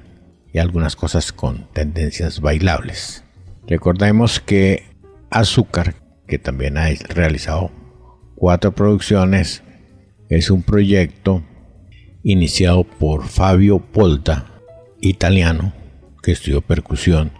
y 0.53 0.59
algunas 0.59 0.95
cosas 0.95 1.31
con 1.31 1.67
tendencias 1.73 2.39
bailables. 2.39 3.23
Recordemos 3.65 4.39
que 4.39 4.83
Azúcar, 5.31 5.95
que 6.27 6.37
también 6.37 6.77
ha 6.77 6.87
realizado 7.09 7.71
cuatro 8.35 8.73
producciones, 8.73 9.63
es 10.29 10.49
un 10.49 10.63
proyecto 10.63 11.43
iniciado 12.23 12.83
por 12.83 13.27
Fabio 13.27 13.79
Polta, 13.79 14.45
italiano, 14.99 15.73
que 16.21 16.31
estudió 16.31 16.61
percusión 16.61 17.31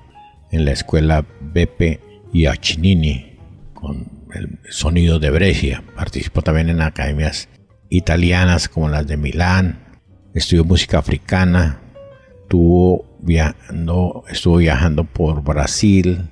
en 0.52 0.66
la 0.66 0.72
escuela 0.72 1.26
Beppe 1.42 2.00
Iaccinini 2.34 3.38
con 3.74 4.30
el 4.34 4.60
sonido 4.70 5.20
de 5.20 5.30
Brescia. 5.30 5.84
Participó 5.96 6.42
también 6.42 6.70
en 6.70 6.82
academias 6.82 7.50
italianas 7.90 8.70
como 8.70 8.90
las 8.90 9.08
de 9.08 9.18
Milán. 9.18 10.00
Estudió 10.34 10.64
música 10.64 11.00
africana. 11.00 11.82
Estuvo 12.44 13.18
viajando, 13.20 14.24
estuvo 14.30 14.58
viajando 14.58 15.04
por 15.04 15.44
Brasil. 15.44 16.30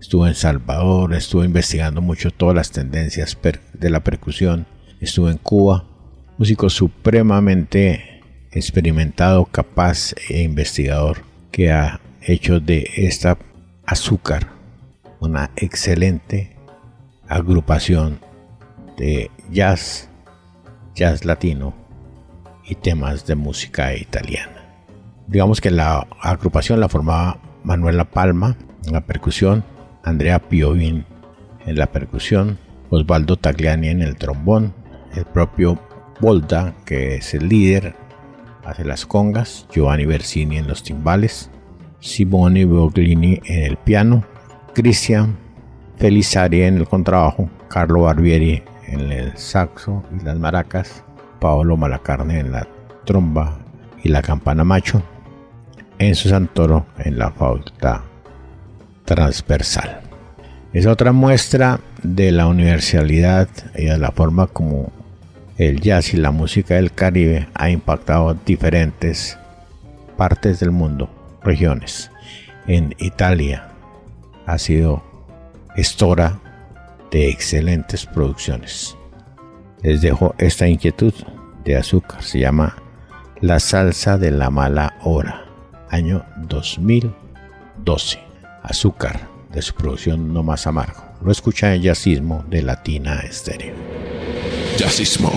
Estuvo 0.00 0.26
en 0.26 0.34
Salvador. 0.34 1.14
Estuvo 1.14 1.44
investigando 1.44 2.02
mucho 2.02 2.30
todas 2.30 2.54
las 2.54 2.70
tendencias 2.70 3.38
de 3.72 3.90
la 3.90 4.04
percusión. 4.04 4.66
Estuvo 5.00 5.30
en 5.30 5.38
Cuba. 5.38 5.93
Músico 6.36 6.68
supremamente 6.68 8.20
experimentado, 8.50 9.44
capaz 9.44 10.16
e 10.28 10.42
investigador 10.42 11.18
que 11.52 11.70
ha 11.70 12.00
hecho 12.22 12.58
de 12.58 12.90
esta 12.96 13.38
azúcar 13.86 14.48
una 15.20 15.52
excelente 15.54 16.56
agrupación 17.28 18.18
de 18.96 19.30
jazz, 19.52 20.10
jazz 20.96 21.24
latino 21.24 21.72
y 22.64 22.74
temas 22.74 23.26
de 23.26 23.36
música 23.36 23.94
italiana. 23.94 24.84
Digamos 25.28 25.60
que 25.60 25.70
la 25.70 26.04
agrupación 26.20 26.80
la 26.80 26.88
formaba 26.88 27.38
Manuela 27.62 28.10
Palma 28.10 28.56
en 28.84 28.92
la 28.92 29.02
percusión, 29.02 29.64
Andrea 30.02 30.40
Piovin 30.40 31.06
en 31.64 31.76
la 31.76 31.86
percusión, 31.86 32.58
Osvaldo 32.90 33.36
Tagliani 33.36 33.86
en 33.86 34.02
el 34.02 34.16
trombón, 34.16 34.74
el 35.14 35.24
propio 35.26 35.78
Volta, 36.24 36.72
que 36.86 37.16
es 37.16 37.34
el 37.34 37.50
líder, 37.50 37.94
hace 38.64 38.82
las 38.82 39.04
congas, 39.04 39.66
Giovanni 39.70 40.06
Bersini 40.06 40.56
en 40.56 40.66
los 40.66 40.82
timbales, 40.82 41.50
Simone 42.00 42.64
Boglini 42.64 43.42
en 43.44 43.64
el 43.64 43.76
piano, 43.76 44.24
Cristian 44.72 45.36
Felizari 45.98 46.62
en 46.62 46.78
el 46.78 46.88
contrabajo, 46.88 47.50
Carlo 47.68 48.04
Barbieri 48.04 48.62
en 48.86 49.12
el 49.12 49.36
saxo 49.36 50.02
y 50.18 50.24
las 50.24 50.38
maracas, 50.38 51.04
Paolo 51.40 51.76
Malacarne 51.76 52.38
en 52.38 52.52
la 52.52 52.66
tromba 53.04 53.58
y 54.02 54.08
la 54.08 54.22
campana 54.22 54.64
macho, 54.64 55.02
Enzo 55.98 56.30
Santoro 56.30 56.86
en 57.00 57.18
la 57.18 57.32
flauta 57.32 58.02
transversal. 59.04 60.00
Es 60.72 60.86
otra 60.86 61.12
muestra 61.12 61.80
de 62.02 62.32
la 62.32 62.46
universalidad 62.46 63.46
y 63.76 63.84
de 63.84 63.98
la 63.98 64.10
forma 64.10 64.46
como 64.46 64.90
el 65.56 65.80
jazz 65.80 66.14
y 66.14 66.16
la 66.16 66.32
música 66.32 66.74
del 66.74 66.92
Caribe 66.92 67.48
ha 67.54 67.70
impactado 67.70 68.34
diferentes 68.34 69.38
partes 70.16 70.60
del 70.60 70.72
mundo, 70.72 71.08
regiones. 71.42 72.10
En 72.66 72.94
Italia 72.98 73.68
ha 74.46 74.58
sido 74.58 75.02
estora 75.76 76.40
de 77.10 77.28
excelentes 77.28 78.06
producciones. 78.06 78.96
Les 79.82 80.00
dejo 80.00 80.34
esta 80.38 80.66
inquietud 80.66 81.14
de 81.64 81.76
azúcar. 81.76 82.22
Se 82.22 82.40
llama 82.40 82.76
La 83.40 83.60
salsa 83.60 84.18
de 84.18 84.30
la 84.30 84.50
mala 84.50 84.96
hora, 85.02 85.44
año 85.90 86.24
2012. 86.48 88.18
Azúcar, 88.62 89.28
de 89.52 89.62
su 89.62 89.74
producción 89.74 90.32
No 90.32 90.42
Más 90.42 90.66
Amargo. 90.66 91.04
Lo 91.22 91.30
escucha 91.30 91.74
en 91.74 91.82
Jazzismo 91.82 92.44
de 92.48 92.62
Latina 92.62 93.20
Estéreo. 93.20 93.74
Jazzismo. 94.76 95.30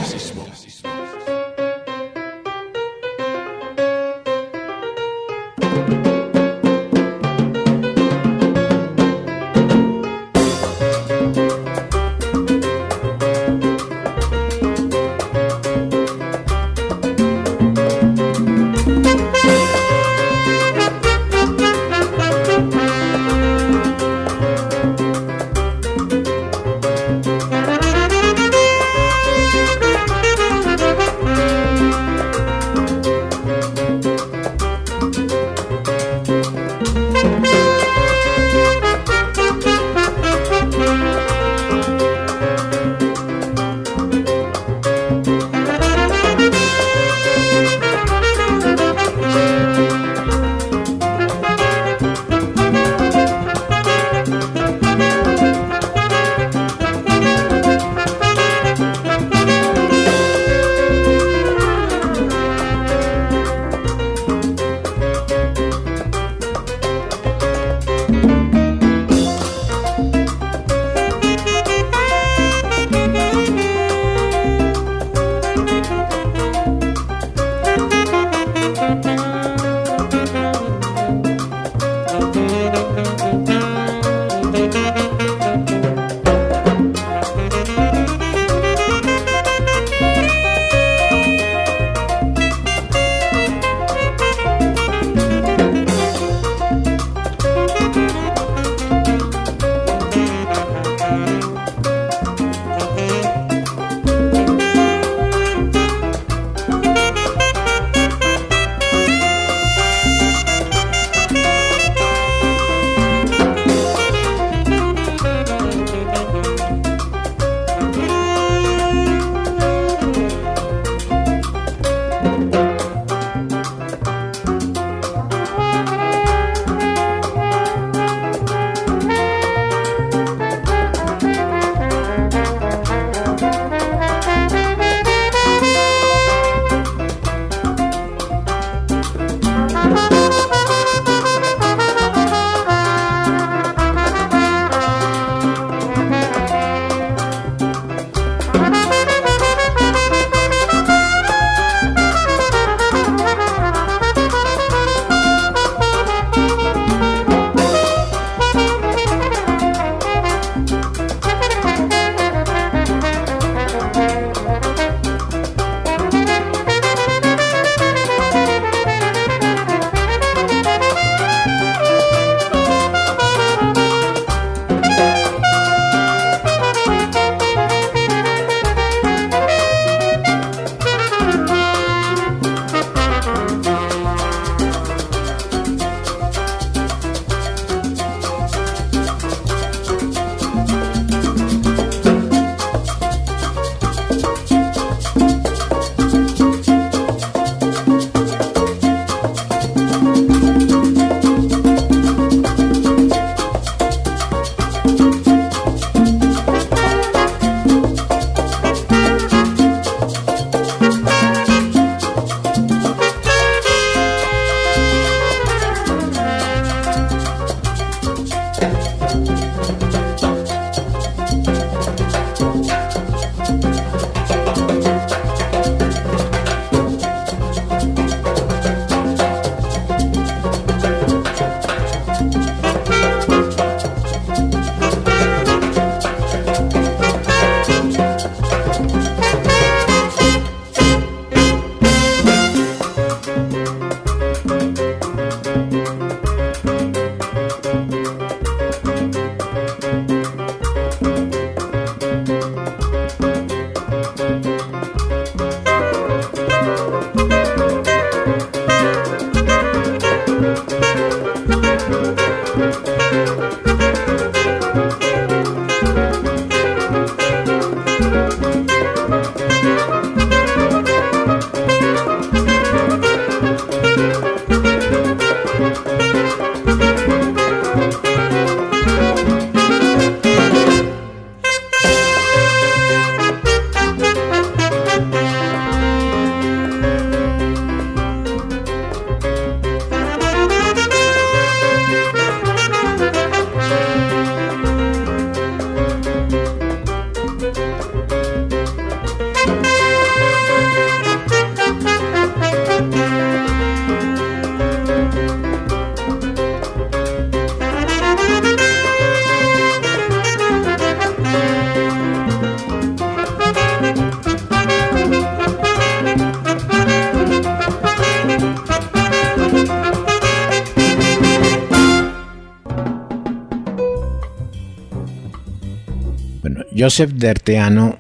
Joseph 326.88 327.16
Derteano, 327.16 328.00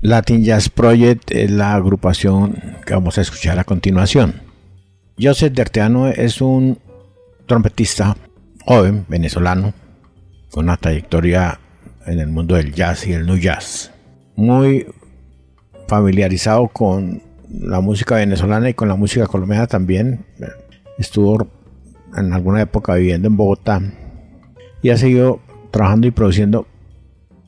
Latin 0.00 0.42
Jazz 0.42 0.70
Project 0.70 1.32
es 1.32 1.50
la 1.50 1.74
agrupación 1.74 2.56
que 2.86 2.94
vamos 2.94 3.18
a 3.18 3.20
escuchar 3.20 3.58
a 3.58 3.64
continuación. 3.64 4.40
Joseph 5.20 5.52
Derteano 5.52 6.08
es 6.08 6.40
un 6.40 6.78
trompetista 7.44 8.16
joven 8.64 9.04
venezolano 9.06 9.74
con 10.50 10.64
una 10.64 10.78
trayectoria 10.78 11.60
en 12.06 12.20
el 12.20 12.28
mundo 12.28 12.54
del 12.54 12.72
jazz 12.72 13.06
y 13.06 13.12
el 13.12 13.26
new 13.26 13.36
jazz. 13.36 13.92
Muy 14.34 14.86
familiarizado 15.86 16.68
con 16.68 17.22
la 17.50 17.82
música 17.82 18.14
venezolana 18.14 18.70
y 18.70 18.72
con 18.72 18.88
la 18.88 18.96
música 18.96 19.26
colombiana 19.26 19.66
también. 19.66 20.24
Estuvo 20.96 21.48
en 22.16 22.32
alguna 22.32 22.62
época 22.62 22.94
viviendo 22.94 23.28
en 23.28 23.36
Bogotá 23.36 23.82
y 24.80 24.88
ha 24.88 24.96
seguido 24.96 25.38
trabajando 25.70 26.06
y 26.06 26.12
produciendo 26.12 26.66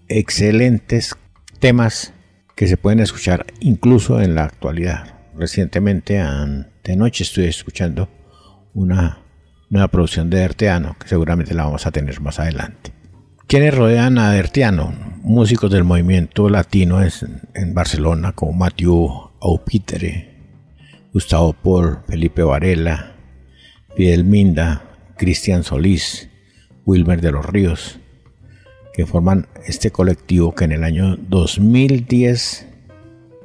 excelentes 0.09 1.15
temas 1.59 2.13
que 2.57 2.67
se 2.67 2.77
pueden 2.77 3.01
escuchar 3.01 3.47
incluso 3.61 4.21
en 4.21 4.35
la 4.35 4.45
actualidad. 4.45 5.15
Recientemente, 5.37 6.23
noche 6.97 7.25
estuve 7.25 7.49
escuchando 7.49 8.09
una 8.75 9.19
nueva 9.71 9.89
producción 9.89 10.31
de 10.31 10.39
Derteano, 10.39 10.97
que 10.99 11.09
seguramente 11.09 11.55
la 11.55 11.65
vamos 11.65 11.87
a 11.87 11.91
tener 11.91 12.21
más 12.21 12.39
adelante. 12.39 12.93
¿Quiénes 13.47 13.75
rodean 13.75 14.19
a 14.19 14.31
Derteano? 14.31 14.95
Músicos 15.23 15.71
del 15.71 15.85
movimiento 15.85 16.49
latino 16.49 17.01
en 17.03 17.75
Barcelona, 17.75 18.33
como 18.33 18.53
Mathieu 18.53 19.33
Aupitere, 19.41 20.35
Gustavo 21.13 21.53
Paul, 21.53 21.99
Felipe 22.07 22.43
Varela, 22.43 23.17
Fidel 23.97 24.25
Minda, 24.25 24.83
Cristian 25.17 25.63
Solís, 25.63 26.29
Wilmer 26.85 27.21
de 27.21 27.33
los 27.33 27.47
Ríos, 27.47 28.01
que 28.95 29.07
forman 29.07 29.49
este 29.67 29.91
colectivo 29.91 30.55
que 30.55 30.65
en 30.65 30.73
el 30.73 30.85
año 30.85 31.17
2010 31.17 32.69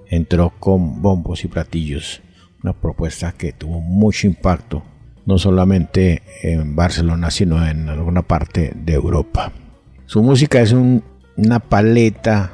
entró 0.08 0.54
con 0.60 1.02
bombos 1.02 1.44
y 1.44 1.48
platillos, 1.48 2.22
una 2.64 2.74
propuesta 2.74 3.32
que 3.32 3.52
tuvo 3.52 3.82
mucho 3.82 4.28
impacto, 4.28 4.84
no 5.26 5.40
solamente 5.40 6.22
en 6.44 6.76
Barcelona, 6.76 7.32
sino 7.32 7.68
en 7.68 7.90
alguna 7.90 8.22
parte 8.22 8.74
de 8.76 8.94
Europa. 8.94 9.52
Su 10.06 10.22
música 10.22 10.62
es 10.62 10.72
una 10.72 11.60
paleta 11.60 12.54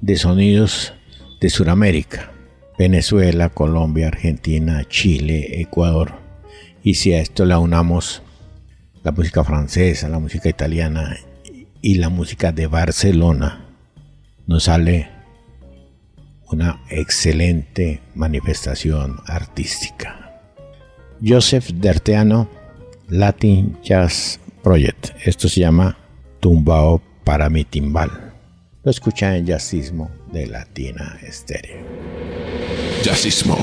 de 0.00 0.16
sonidos 0.16 0.92
de 1.40 1.50
Sudamérica, 1.50 2.32
Venezuela, 2.76 3.48
Colombia, 3.48 4.08
Argentina, 4.08 4.84
Chile, 4.88 5.60
Ecuador. 5.60 6.14
Y 6.82 6.94
si 6.94 7.12
a 7.12 7.20
esto 7.20 7.44
le 7.44 7.56
unamos 7.56 8.22
la 9.04 9.12
música 9.12 9.44
francesa, 9.44 10.08
la 10.08 10.18
música 10.18 10.48
italiana 10.48 11.16
y 11.84 11.96
la 11.96 12.08
música 12.08 12.50
de 12.50 12.66
Barcelona, 12.66 13.62
nos 14.46 14.64
sale 14.64 15.10
una 16.50 16.80
excelente 16.88 18.00
manifestación 18.14 19.20
artística. 19.26 20.40
Joseph 21.22 21.72
Derteano, 21.74 22.48
Latin 23.08 23.76
Jazz 23.82 24.40
Project. 24.62 25.10
Esto 25.26 25.46
se 25.46 25.60
llama 25.60 25.98
Tumbao 26.40 27.02
para 27.22 27.50
mi 27.50 27.66
timbal. 27.66 28.32
Lo 28.82 28.90
escucha 28.90 29.36
en 29.36 29.44
Jazzismo 29.44 30.10
de 30.32 30.46
Latina 30.46 31.18
Estéreo. 31.22 31.84
Jazzismo. 33.02 33.58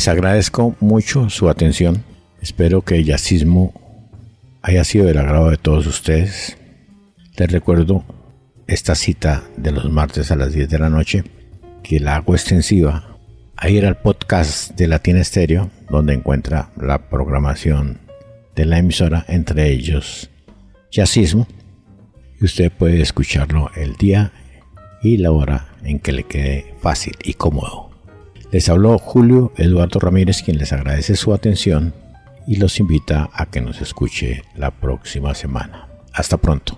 Les 0.00 0.08
agradezco 0.08 0.74
mucho 0.80 1.28
su 1.28 1.50
atención. 1.50 2.02
Espero 2.40 2.80
que 2.80 2.94
el 2.94 3.04
jazzismo 3.04 3.74
haya 4.62 4.82
sido 4.82 5.04
del 5.04 5.18
agrado 5.18 5.50
de 5.50 5.58
todos 5.58 5.86
ustedes. 5.86 6.56
Les 7.36 7.52
recuerdo 7.52 8.06
esta 8.66 8.94
cita 8.94 9.42
de 9.58 9.72
los 9.72 9.90
martes 9.90 10.30
a 10.30 10.36
las 10.36 10.54
10 10.54 10.70
de 10.70 10.78
la 10.78 10.88
noche, 10.88 11.24
que 11.82 12.00
la 12.00 12.16
hago 12.16 12.34
extensiva 12.34 13.18
a 13.58 13.68
ir 13.68 13.84
al 13.84 13.98
podcast 13.98 14.70
de 14.70 14.88
Latina 14.88 15.20
Estéreo, 15.20 15.70
donde 15.90 16.14
encuentra 16.14 16.70
la 16.78 17.10
programación 17.10 17.98
de 18.56 18.64
la 18.64 18.78
emisora, 18.78 19.26
entre 19.28 19.70
ellos 19.70 20.30
Jazzismo, 20.90 21.46
y 22.40 22.46
usted 22.46 22.72
puede 22.72 23.02
escucharlo 23.02 23.70
el 23.76 23.96
día 23.96 24.32
y 25.02 25.18
la 25.18 25.30
hora 25.30 25.74
en 25.82 25.98
que 25.98 26.12
le 26.12 26.22
quede 26.22 26.74
fácil 26.80 27.18
y 27.22 27.34
cómodo. 27.34 27.89
Les 28.52 28.68
habló 28.68 28.98
Julio 28.98 29.52
Eduardo 29.56 30.00
Ramírez, 30.00 30.42
quien 30.42 30.58
les 30.58 30.72
agradece 30.72 31.14
su 31.14 31.32
atención 31.32 31.94
y 32.46 32.56
los 32.56 32.80
invita 32.80 33.30
a 33.32 33.46
que 33.46 33.60
nos 33.60 33.80
escuche 33.80 34.42
la 34.56 34.72
próxima 34.72 35.34
semana. 35.34 35.86
Hasta 36.12 36.36
pronto. 36.36 36.76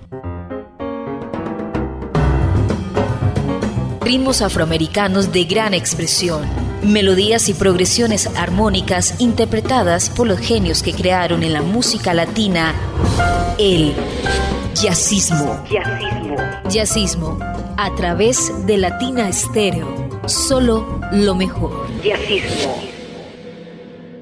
Ritmos 4.03 4.43
afroamericanos 4.43 5.33
de 5.33 5.45
gran 5.45 5.73
expresión, 5.73 6.43
melodías 6.83 7.49
y 7.49 7.55
progresiones 7.55 8.27
armónicas 8.37 9.19
interpretadas 9.21 10.11
por 10.11 10.27
los 10.27 10.41
genios 10.41 10.83
que 10.83 10.93
crearon 10.93 11.43
en 11.43 11.55
la 11.55 11.63
música 11.63 12.13
latina 12.13 12.75
el 13.59 13.95
jazzismo. 14.75 15.65
Jazzismo. 15.71 16.37
Jazzismo 16.69 17.39
a 17.79 17.95
través 17.95 18.53
de 18.67 18.77
Latina 18.77 19.29
Estéreo. 19.29 20.02
Solo 20.27 21.01
lo 21.13 21.35
mejor. 21.35 21.87